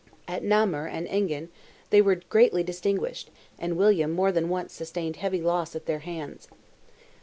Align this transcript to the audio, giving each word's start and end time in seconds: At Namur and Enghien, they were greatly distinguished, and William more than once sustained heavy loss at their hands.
At 0.27 0.43
Namur 0.43 0.87
and 0.87 1.07
Enghien, 1.07 1.49
they 1.91 2.01
were 2.01 2.15
greatly 2.15 2.63
distinguished, 2.63 3.29
and 3.59 3.77
William 3.77 4.09
more 4.11 4.31
than 4.31 4.49
once 4.49 4.73
sustained 4.73 5.17
heavy 5.17 5.41
loss 5.43 5.75
at 5.75 5.85
their 5.85 5.99
hands. 5.99 6.47